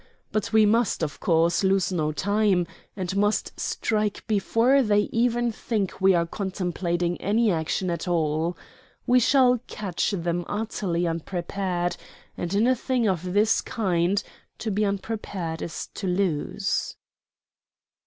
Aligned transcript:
But 0.31 0.51
we 0.51 0.65
must, 0.65 1.03
of 1.03 1.19
course, 1.19 1.63
lose 1.63 1.91
no 1.91 2.11
time, 2.11 2.65
and 2.97 3.15
must 3.15 3.59
strike 3.59 4.25
before 4.25 4.81
they 4.81 5.01
even 5.13 5.51
think 5.51 6.01
we 6.01 6.15
are 6.15 6.25
contemplating 6.25 7.21
any 7.21 7.51
action 7.51 7.91
at 7.91 8.07
all. 8.07 8.57
We 9.05 9.19
shall 9.19 9.59
catch 9.67 10.09
them 10.09 10.43
utterly 10.47 11.05
unprepared; 11.05 11.97
and, 12.35 12.51
in 12.55 12.65
a 12.65 12.75
thing 12.75 13.07
of 13.07 13.33
this 13.33 13.61
kind, 13.61 14.23
to 14.57 14.71
be 14.71 14.83
unprepared 14.83 15.61
is 15.61 15.85
to 15.93 16.07
lose." 16.07 16.95